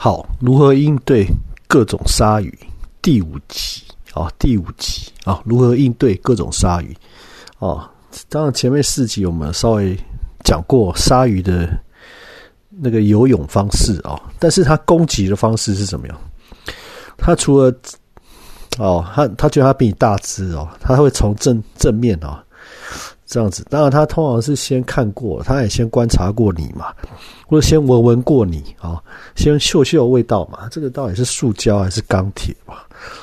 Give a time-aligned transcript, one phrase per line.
[0.00, 1.26] 好，如何应对
[1.66, 2.56] 各种鲨鱼？
[3.02, 3.82] 第五集
[4.14, 6.96] 啊，第五集啊，如何应对各种鲨鱼？
[7.58, 7.84] 哦，
[8.28, 9.98] 当然前面四集我们稍微
[10.44, 11.68] 讲过鲨鱼的
[12.70, 16.16] 那个游泳方式啊，但是它攻击的方式是怎么样？
[17.16, 17.74] 它除了
[18.78, 22.38] 哦，它它觉得它比你大只哦，它会从正正面哦。
[23.28, 26.94] 这样子，当然他通常是先看过，他也先观察过你嘛，
[27.46, 29.00] 或者先闻闻过你啊，
[29.36, 30.66] 先嗅嗅味道嘛。
[30.70, 32.76] 这个到底是塑胶还是钢铁嘛？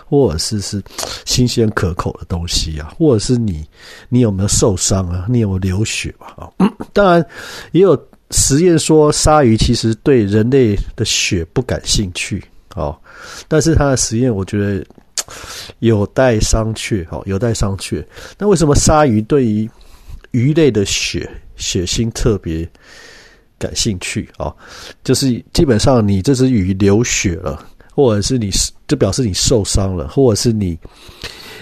[0.08, 0.82] 或者是是
[1.26, 2.94] 新鲜可口的东西啊？
[2.98, 3.68] 或者是你
[4.08, 5.26] 你有没有受伤啊？
[5.28, 6.28] 你有没有流血嘛？
[6.58, 7.26] 啊， 当然
[7.72, 8.00] 也有
[8.30, 12.44] 实验说鲨鱼其实对人类的血不感兴趣
[12.76, 12.96] 哦，
[13.48, 14.86] 但是他的实验我觉得
[15.80, 18.06] 有待商榷哦，有待商榷。
[18.38, 19.70] 那为什么鲨鱼对于
[20.36, 22.70] 鱼类的血血腥特别
[23.58, 24.54] 感兴趣啊，
[25.02, 28.52] 就是基本上你这只鱼流血了，或者是你
[28.86, 30.78] 就表示你受伤了，或者是你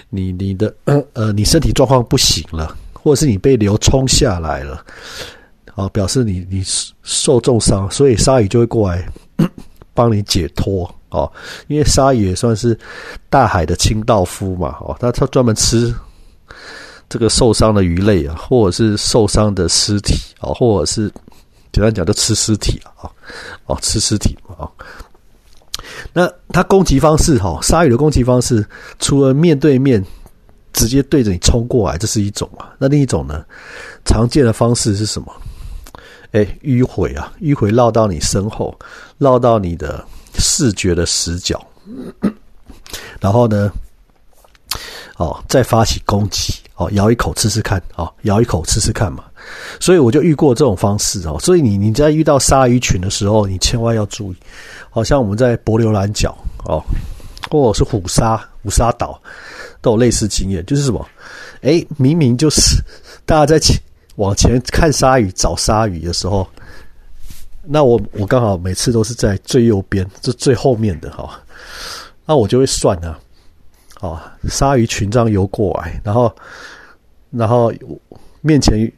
[0.10, 0.74] 你你的
[1.14, 4.84] 呃你身体状况不行了，或者是你被流冲下来了，
[5.76, 6.64] 啊，表示你你
[7.04, 9.08] 受重伤，所以鲨鱼就会过来
[9.94, 11.32] 帮你解脱哦，
[11.68, 12.76] 因为鲨鱼也算是
[13.30, 15.94] 大海的清道夫嘛，哦，它它专门吃。
[17.14, 21.08] 这个受伤的鱼类啊，或者是受伤的尸体啊，或者是
[21.72, 23.06] 简单讲就吃尸体啊，
[23.68, 24.66] 哦，吃尸体啊。
[26.12, 28.66] 那它攻击方式哈，鲨鱼的攻击方式，
[28.98, 30.04] 除了面对面
[30.74, 32.74] 直接对着你冲过来，这是一种啊。
[32.80, 33.46] 那另一种呢，
[34.06, 35.32] 常见的方式是什么？
[36.32, 38.76] 哎，迂回啊，迂回绕到你身后，
[39.20, 40.04] 绕到你的
[40.40, 41.64] 视觉的死角，
[43.20, 43.72] 然后呢，
[45.18, 46.56] 哦，再发起攻击。
[46.76, 49.24] 哦，咬一口吃吃看，哦，咬一口吃吃看嘛。
[49.80, 51.38] 所以我就遇过这种方式哦。
[51.40, 54.36] 所以你你在遇到鲨鱼群的时候，你千万要注意。
[54.90, 56.82] 好像我们在博流兰角哦，
[57.50, 59.22] 或者是虎鲨、虎鲨岛
[59.82, 61.06] 都有类似经验，就是什么？
[61.62, 62.78] 哎，明明就是
[63.26, 63.76] 大家在前
[64.16, 66.48] 往前看鲨鱼、找鲨鱼的时候，
[67.64, 71.40] 那我我刚好每次都是在最右边，这最后面的哈，
[72.26, 73.16] 那我就会算呢。
[74.04, 74.20] 哦，
[74.50, 76.30] 鲨鱼群这样游过来，然后，
[77.32, 77.72] 然后
[78.42, 78.92] 面前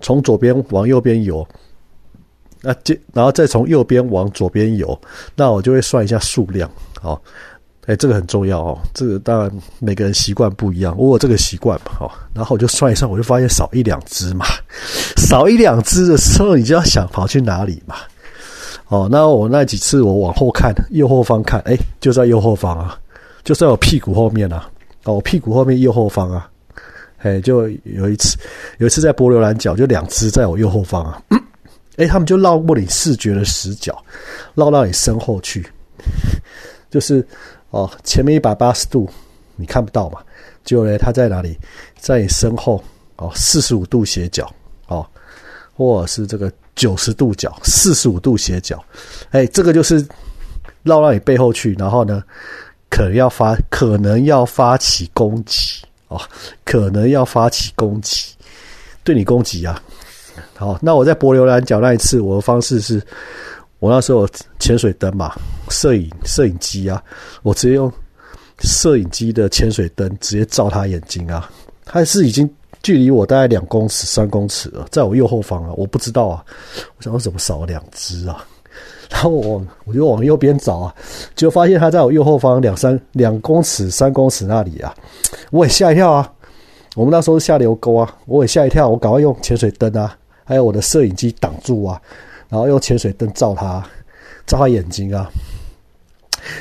[0.00, 1.46] 从左边往右边游，
[2.62, 4.98] 那接然后再从右边往左边游，
[5.36, 6.70] 那我就会算一下数量。
[7.02, 7.20] 哦，
[7.84, 8.78] 哎，这个很重要哦。
[8.94, 11.92] 这个当然每个人习惯不一样，我有这个习惯嘛。
[12.00, 14.46] 哦，然后我就算一算，我就发现少一两只嘛，
[15.18, 17.96] 少一两只的时候，你就要想跑去哪里嘛。
[18.88, 22.98] 哦，那我那几次我往后看，右后方看，哎，就在右后方啊。
[23.44, 24.70] 就在我屁股后面啊，
[25.04, 26.50] 哦，我屁股后面右后方啊，
[27.18, 28.36] 哎，就有一次，
[28.78, 31.22] 有一次在波流兰角，就两只在我右后方啊，
[31.96, 33.96] 哎，他们就绕过你视觉的死角，
[34.54, 35.66] 绕到你身后去，
[36.90, 37.26] 就是
[37.70, 39.08] 哦，前面一百八十度
[39.56, 40.20] 你看不到嘛，
[40.64, 41.58] 结果呢，它在哪里？
[41.98, 42.82] 在你身后
[43.16, 44.50] 哦，四十五度斜角
[44.88, 45.06] 哦，
[45.74, 48.82] 或者是这个九十度角，四十五度斜角，
[49.30, 50.06] 哎，这个就是
[50.82, 52.22] 绕到你背后去，然后呢？
[52.90, 56.20] 可能要发，可能要发起攻击哦，
[56.64, 58.34] 可能要发起攻击，
[59.04, 59.80] 对你攻击啊！
[60.56, 63.00] 好，那我在博流兰角那一次，我的方式是，
[63.78, 64.28] 我那时候
[64.58, 65.34] 潜水灯嘛，
[65.70, 67.02] 摄影摄影机啊，
[67.42, 67.90] 我直接用
[68.58, 71.48] 摄影机的潜水灯直接照他眼睛啊，
[71.84, 72.48] 他是已经
[72.82, 76.44] 距离我大概两公尺、三公尺了，在我右后方啊，我不知道啊，
[76.96, 78.44] 我想说怎么少了两只啊？
[79.10, 80.94] 然后我我就往右边找啊，
[81.34, 84.94] 就发现它在我右后方两三两公尺、三公尺那里啊，
[85.50, 86.32] 我也吓一跳啊！
[86.94, 92.00] 我们那时候下流沟啊，我也吓一跳，我赶快用潜水灯啊，还有我的摄影机挡住啊，
[92.48, 93.84] 然后用潜水灯照它，
[94.46, 95.28] 照它眼睛啊，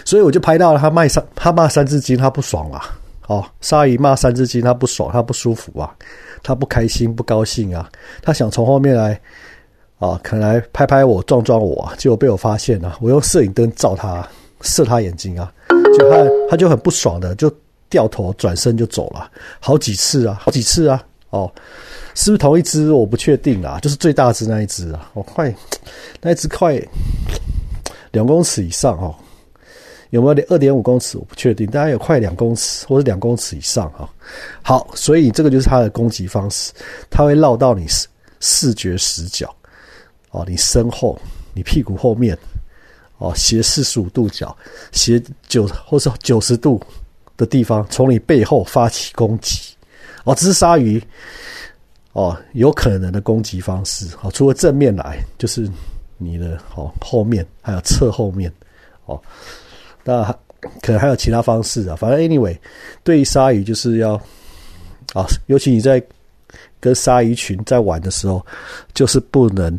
[0.04, 2.82] 所以我就拍到了他卖三，他骂三字经，他不爽啊！
[3.28, 5.96] 哦，鲨鱼骂三字经，他不爽，他不舒服啊，
[6.42, 7.88] 他不开心、不高兴啊，
[8.24, 9.22] 他想从后面来。
[10.00, 12.98] 啊，可能来拍拍我、撞撞我，结果被我发现了。
[13.02, 14.28] 我用摄影灯照他，
[14.62, 15.54] 射他眼睛啊，
[15.98, 16.18] 就他
[16.50, 17.54] 他就很不爽的，就
[17.90, 19.30] 掉头转身就走了，
[19.60, 21.04] 好几次啊，好几次啊。
[21.32, 21.52] 哦，
[22.16, 22.92] 是不是同一只？
[22.92, 25.12] 我不确定啊，就是最大只那一只啊。
[25.14, 25.54] 哦，快，
[26.22, 26.82] 那一只快
[28.12, 29.14] 两公尺以上哦，
[30.10, 31.20] 有没有二点五公尺？
[31.20, 34.10] 我不确定，大概有快两公尺或者两公尺以上啊。
[34.64, 36.72] 好，所以这个就是它的攻击方式，
[37.12, 38.08] 它会绕到你视
[38.40, 39.54] 视觉死角。
[40.32, 41.20] 哦，你身后，
[41.54, 42.38] 你屁股后面，
[43.18, 44.56] 哦，斜四十五度角，
[44.92, 46.82] 斜九或是九十度
[47.36, 49.74] 的地方，从你背后发起攻击。
[50.24, 51.02] 哦，这是鲨鱼，
[52.12, 54.08] 哦，有可能的攻击方式。
[54.22, 55.68] 哦，除了正面来，就是
[56.18, 58.52] 你的哦后面，还有侧后面，
[59.06, 59.20] 哦。
[60.04, 60.24] 那
[60.82, 62.58] 可能还有其他方式啊，反正 anyway，
[63.04, 64.16] 对鲨鱼就是要
[65.14, 66.04] 啊，尤其你在
[66.80, 68.46] 跟鲨鱼群在玩的时候，
[68.94, 69.78] 就是不能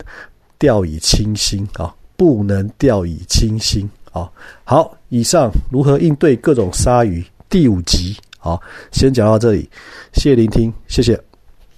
[0.61, 4.31] 掉以轻心啊，不能掉以轻心啊。
[4.62, 8.61] 好，以上如何应对各种鲨鱼第五集，啊，
[8.93, 9.69] 先讲到这里，
[10.12, 11.19] 谢谢聆听，谢谢。